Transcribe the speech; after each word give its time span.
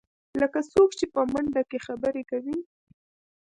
لکه 0.41 0.59
څوک 0.71 0.89
چې 0.99 1.05
په 1.13 1.21
منډه 1.31 1.61
کې 1.69 1.79
خبرې 1.87 2.23
کوې. 2.29 2.57